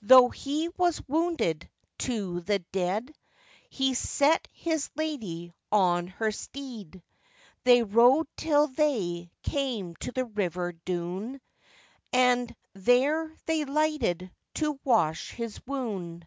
[0.00, 1.68] Though he was wounded
[1.98, 3.14] to the deid,
[3.68, 7.02] He set his lady on her steed.
[7.64, 11.40] They rode till they came to the river Doune,
[12.10, 16.26] And there they lighted to wash his wound.